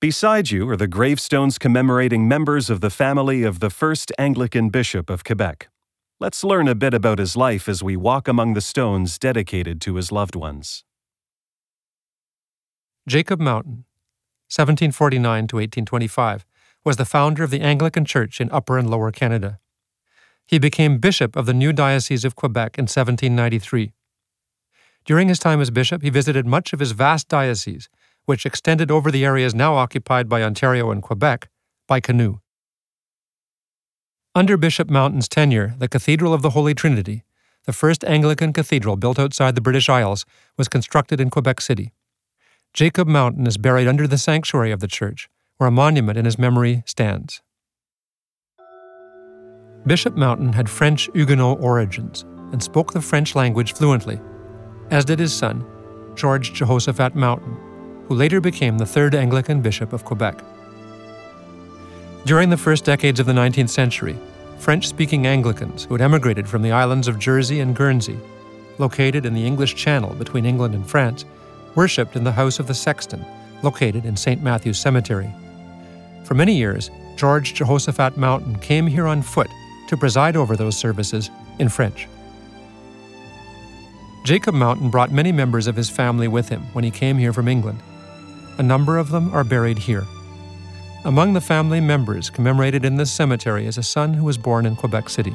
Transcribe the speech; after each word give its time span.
Beside 0.00 0.52
you 0.52 0.70
are 0.70 0.76
the 0.76 0.86
gravestones 0.86 1.58
commemorating 1.58 2.28
members 2.28 2.70
of 2.70 2.80
the 2.80 2.88
family 2.88 3.42
of 3.42 3.58
the 3.58 3.68
first 3.68 4.12
Anglican 4.16 4.68
Bishop 4.68 5.10
of 5.10 5.24
Quebec. 5.24 5.68
Let's 6.20 6.44
learn 6.44 6.68
a 6.68 6.76
bit 6.76 6.94
about 6.94 7.18
his 7.18 7.36
life 7.36 7.68
as 7.68 7.82
we 7.82 7.96
walk 7.96 8.28
among 8.28 8.54
the 8.54 8.60
stones 8.60 9.18
dedicated 9.18 9.80
to 9.80 9.96
his 9.96 10.12
loved 10.12 10.36
ones. 10.36 10.84
Jacob 13.08 13.40
Mountain, 13.40 13.86
1749 14.46 15.48
to 15.48 15.56
1825, 15.56 16.46
was 16.84 16.96
the 16.96 17.04
founder 17.04 17.42
of 17.42 17.50
the 17.50 17.60
Anglican 17.60 18.04
Church 18.04 18.40
in 18.40 18.48
Upper 18.52 18.78
and 18.78 18.88
Lower 18.88 19.10
Canada. 19.10 19.58
He 20.46 20.60
became 20.60 20.98
bishop 20.98 21.34
of 21.34 21.46
the 21.46 21.52
new 21.52 21.72
Diocese 21.72 22.24
of 22.24 22.36
Quebec 22.36 22.78
in 22.78 22.84
1793. 22.84 23.90
During 25.04 25.28
his 25.28 25.40
time 25.40 25.60
as 25.60 25.72
bishop, 25.72 26.02
he 26.02 26.10
visited 26.10 26.46
much 26.46 26.72
of 26.72 26.78
his 26.78 26.92
vast 26.92 27.26
diocese 27.26 27.88
which 28.28 28.44
extended 28.44 28.90
over 28.90 29.10
the 29.10 29.24
areas 29.24 29.54
now 29.54 29.74
occupied 29.76 30.28
by 30.28 30.42
Ontario 30.42 30.90
and 30.90 31.02
Quebec, 31.02 31.48
by 31.86 31.98
canoe. 31.98 32.40
Under 34.34 34.58
Bishop 34.58 34.90
Mountain's 34.90 35.28
tenure, 35.28 35.74
the 35.78 35.88
Cathedral 35.88 36.34
of 36.34 36.42
the 36.42 36.50
Holy 36.50 36.74
Trinity, 36.74 37.24
the 37.64 37.72
first 37.72 38.04
Anglican 38.04 38.52
cathedral 38.52 38.96
built 38.96 39.18
outside 39.18 39.54
the 39.54 39.62
British 39.62 39.88
Isles, 39.88 40.26
was 40.58 40.68
constructed 40.68 41.22
in 41.22 41.30
Quebec 41.30 41.62
City. 41.62 41.94
Jacob 42.74 43.08
Mountain 43.08 43.46
is 43.46 43.56
buried 43.56 43.88
under 43.88 44.06
the 44.06 44.18
sanctuary 44.18 44.72
of 44.72 44.80
the 44.80 44.86
church, 44.86 45.30
where 45.56 45.68
a 45.68 45.72
monument 45.72 46.18
in 46.18 46.26
his 46.26 46.38
memory 46.38 46.82
stands. 46.84 47.40
Bishop 49.86 50.18
Mountain 50.18 50.52
had 50.52 50.68
French 50.68 51.08
Huguenot 51.14 51.60
origins 51.60 52.26
and 52.52 52.62
spoke 52.62 52.92
the 52.92 53.00
French 53.00 53.34
language 53.34 53.72
fluently, 53.72 54.20
as 54.90 55.06
did 55.06 55.18
his 55.18 55.32
son, 55.32 55.64
George 56.14 56.52
Jehoshaphat 56.52 57.14
Mountain, 57.14 57.56
who 58.08 58.14
later 58.14 58.40
became 58.40 58.78
the 58.78 58.86
third 58.86 59.14
Anglican 59.14 59.60
bishop 59.60 59.92
of 59.92 60.04
Quebec. 60.04 60.42
During 62.24 62.48
the 62.48 62.56
first 62.56 62.84
decades 62.84 63.20
of 63.20 63.26
the 63.26 63.32
19th 63.32 63.68
century, 63.68 64.16
French 64.58 64.88
speaking 64.88 65.26
Anglicans 65.26 65.84
who 65.84 65.94
had 65.94 66.00
emigrated 66.00 66.48
from 66.48 66.62
the 66.62 66.72
islands 66.72 67.06
of 67.06 67.18
Jersey 67.18 67.60
and 67.60 67.76
Guernsey, 67.76 68.18
located 68.78 69.26
in 69.26 69.34
the 69.34 69.46
English 69.46 69.74
Channel 69.74 70.14
between 70.14 70.46
England 70.46 70.74
and 70.74 70.88
France, 70.88 71.26
worshipped 71.74 72.16
in 72.16 72.24
the 72.24 72.32
house 72.32 72.58
of 72.58 72.66
the 72.66 72.74
sexton, 72.74 73.24
located 73.62 74.06
in 74.06 74.16
St. 74.16 74.42
Matthew's 74.42 74.78
Cemetery. 74.78 75.30
For 76.24 76.34
many 76.34 76.54
years, 76.54 76.90
George 77.16 77.54
Jehoshaphat 77.54 78.16
Mountain 78.16 78.58
came 78.60 78.86
here 78.86 79.06
on 79.06 79.22
foot 79.22 79.48
to 79.88 79.96
preside 79.96 80.36
over 80.36 80.56
those 80.56 80.76
services 80.76 81.30
in 81.58 81.68
French. 81.68 82.08
Jacob 84.24 84.54
Mountain 84.54 84.90
brought 84.90 85.10
many 85.10 85.32
members 85.32 85.66
of 85.66 85.76
his 85.76 85.90
family 85.90 86.28
with 86.28 86.48
him 86.48 86.62
when 86.72 86.84
he 86.84 86.90
came 86.90 87.18
here 87.18 87.32
from 87.32 87.48
England. 87.48 87.80
A 88.58 88.62
number 88.62 88.98
of 88.98 89.10
them 89.10 89.32
are 89.32 89.44
buried 89.44 89.78
here. 89.78 90.04
Among 91.04 91.32
the 91.32 91.40
family 91.40 91.80
members 91.80 92.28
commemorated 92.28 92.84
in 92.84 92.96
this 92.96 93.12
cemetery 93.12 93.66
is 93.66 93.78
a 93.78 93.84
son 93.84 94.14
who 94.14 94.24
was 94.24 94.36
born 94.36 94.66
in 94.66 94.74
Quebec 94.74 95.08
City. 95.08 95.34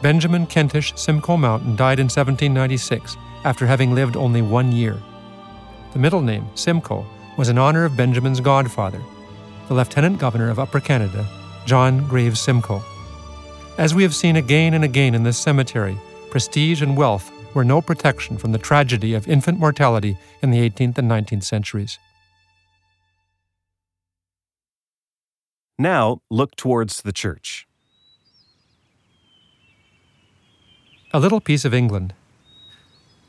Benjamin 0.00 0.46
Kentish 0.46 0.94
Simcoe 0.94 1.36
Mountain 1.36 1.74
died 1.74 1.98
in 1.98 2.04
1796 2.04 3.16
after 3.44 3.66
having 3.66 3.94
lived 3.94 4.16
only 4.16 4.42
one 4.42 4.70
year. 4.70 4.96
The 5.92 5.98
middle 5.98 6.22
name, 6.22 6.46
Simcoe, 6.54 7.04
was 7.36 7.48
in 7.48 7.58
honor 7.58 7.84
of 7.84 7.96
Benjamin's 7.96 8.40
godfather, 8.40 9.02
the 9.66 9.74
Lieutenant 9.74 10.20
Governor 10.20 10.48
of 10.48 10.60
Upper 10.60 10.78
Canada, 10.78 11.26
John 11.64 12.06
Graves 12.06 12.38
Simcoe. 12.38 12.82
As 13.76 13.92
we 13.92 14.04
have 14.04 14.14
seen 14.14 14.36
again 14.36 14.74
and 14.74 14.84
again 14.84 15.16
in 15.16 15.24
this 15.24 15.36
cemetery, 15.36 15.98
prestige 16.30 16.80
and 16.80 16.96
wealth 16.96 17.32
were 17.54 17.64
no 17.64 17.82
protection 17.82 18.38
from 18.38 18.52
the 18.52 18.58
tragedy 18.58 19.14
of 19.14 19.26
infant 19.26 19.58
mortality 19.58 20.16
in 20.42 20.52
the 20.52 20.70
18th 20.70 20.98
and 20.98 21.10
19th 21.10 21.44
centuries. 21.44 21.98
Now 25.78 26.22
look 26.30 26.56
towards 26.56 27.02
the 27.02 27.12
church. 27.12 27.66
A 31.12 31.20
little 31.20 31.40
piece 31.40 31.66
of 31.66 31.74
England. 31.74 32.14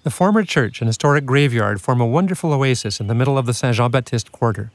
The 0.03 0.11
former 0.11 0.45
church 0.45 0.79
and 0.79 0.87
historic 0.87 1.25
graveyard 1.25 1.81
form 1.81 1.99
a 1.99 2.05
wonderful 2.05 2.53
oasis 2.53 3.01
in 3.01 3.07
the 3.07 3.15
middle 3.15 3.37
of 3.37 3.47
the 3.47 3.53
Saint 3.53 3.75
Jean 3.75 3.91
Baptiste 3.91 4.31
quarter. 4.31 4.71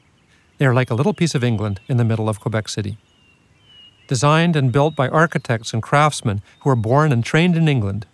They 0.58 0.66
are 0.66 0.74
like 0.74 0.90
a 0.90 0.94
little 0.94 1.14
piece 1.14 1.34
of 1.34 1.42
England 1.42 1.80
in 1.88 1.96
the 1.96 2.04
middle 2.04 2.28
of 2.28 2.40
Quebec 2.40 2.68
City. 2.68 2.98
Designed 4.06 4.54
and 4.54 4.70
built 4.70 4.94
by 4.94 5.08
architects 5.08 5.72
and 5.72 5.82
craftsmen 5.82 6.42
who 6.60 6.68
were 6.68 6.76
born 6.76 7.10
and 7.10 7.24
trained 7.24 7.56
in 7.56 7.68
England, 7.68 8.04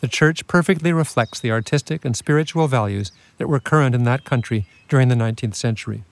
the 0.00 0.08
church 0.08 0.46
perfectly 0.46 0.94
reflects 0.94 1.40
the 1.40 1.50
artistic 1.50 2.06
and 2.06 2.16
spiritual 2.16 2.68
values 2.68 3.12
that 3.36 3.48
were 3.48 3.60
current 3.60 3.94
in 3.94 4.04
that 4.04 4.24
country 4.24 4.66
during 4.88 5.08
the 5.08 5.14
19th 5.14 5.56
century. 5.56 6.04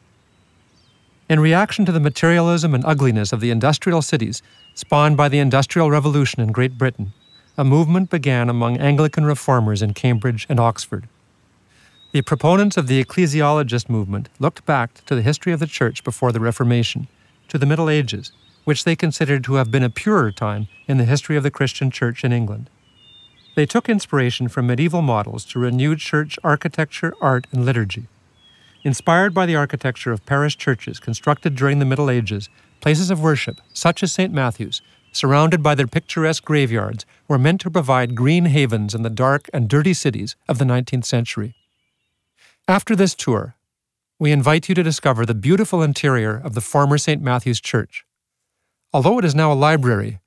In 1.32 1.40
reaction 1.40 1.86
to 1.86 1.92
the 1.92 1.98
materialism 1.98 2.74
and 2.74 2.84
ugliness 2.84 3.32
of 3.32 3.40
the 3.40 3.50
industrial 3.50 4.02
cities 4.02 4.42
spawned 4.74 5.16
by 5.16 5.30
the 5.30 5.38
Industrial 5.38 5.90
Revolution 5.90 6.42
in 6.42 6.52
Great 6.52 6.76
Britain, 6.76 7.14
a 7.56 7.64
movement 7.64 8.10
began 8.10 8.50
among 8.50 8.76
Anglican 8.76 9.24
reformers 9.24 9.80
in 9.80 9.94
Cambridge 9.94 10.44
and 10.50 10.60
Oxford. 10.60 11.08
The 12.12 12.20
proponents 12.20 12.76
of 12.76 12.86
the 12.86 13.02
ecclesiologist 13.02 13.88
movement 13.88 14.28
looked 14.40 14.66
back 14.66 15.02
to 15.06 15.14
the 15.14 15.22
history 15.22 15.54
of 15.54 15.60
the 15.60 15.66
Church 15.66 16.04
before 16.04 16.32
the 16.32 16.38
Reformation, 16.38 17.08
to 17.48 17.56
the 17.56 17.64
Middle 17.64 17.88
Ages, 17.88 18.32
which 18.64 18.84
they 18.84 18.94
considered 18.94 19.42
to 19.44 19.54
have 19.54 19.70
been 19.70 19.82
a 19.82 19.88
purer 19.88 20.32
time 20.32 20.68
in 20.86 20.98
the 20.98 21.06
history 21.06 21.38
of 21.38 21.42
the 21.44 21.50
Christian 21.50 21.90
Church 21.90 22.24
in 22.24 22.34
England. 22.34 22.68
They 23.56 23.64
took 23.64 23.88
inspiration 23.88 24.48
from 24.48 24.66
medieval 24.66 25.00
models 25.00 25.46
to 25.46 25.58
renew 25.58 25.96
church 25.96 26.38
architecture, 26.44 27.14
art, 27.22 27.46
and 27.52 27.64
liturgy. 27.64 28.08
Inspired 28.84 29.32
by 29.32 29.46
the 29.46 29.54
architecture 29.54 30.10
of 30.10 30.26
parish 30.26 30.56
churches 30.56 30.98
constructed 30.98 31.54
during 31.54 31.78
the 31.78 31.84
Middle 31.84 32.10
Ages, 32.10 32.48
places 32.80 33.10
of 33.10 33.22
worship, 33.22 33.60
such 33.72 34.02
as 34.02 34.12
St. 34.12 34.32
Matthew's, 34.32 34.82
surrounded 35.12 35.62
by 35.62 35.76
their 35.76 35.86
picturesque 35.86 36.44
graveyards, 36.44 37.06
were 37.28 37.38
meant 37.38 37.60
to 37.60 37.70
provide 37.70 38.16
green 38.16 38.46
havens 38.46 38.92
in 38.92 39.02
the 39.02 39.10
dark 39.10 39.48
and 39.52 39.68
dirty 39.68 39.94
cities 39.94 40.34
of 40.48 40.58
the 40.58 40.64
19th 40.64 41.04
century. 41.04 41.54
After 42.66 42.96
this 42.96 43.14
tour, 43.14 43.54
we 44.18 44.32
invite 44.32 44.68
you 44.68 44.74
to 44.74 44.82
discover 44.82 45.24
the 45.24 45.34
beautiful 45.34 45.82
interior 45.82 46.40
of 46.42 46.54
the 46.54 46.60
former 46.60 46.98
St. 46.98 47.22
Matthew's 47.22 47.60
Church. 47.60 48.04
Although 48.92 49.18
it 49.18 49.24
is 49.24 49.34
now 49.34 49.52
a 49.52 49.54
library, 49.54 50.18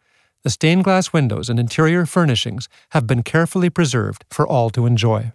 the 0.43 0.49
stained 0.49 0.83
glass 0.83 1.11
windows 1.11 1.49
and 1.49 1.59
interior 1.59 2.05
furnishings 2.05 2.69
have 2.91 3.07
been 3.07 3.23
carefully 3.23 3.69
preserved 3.69 4.23
for 4.29 4.47
all 4.47 4.69
to 4.69 4.85
enjoy. 4.85 5.33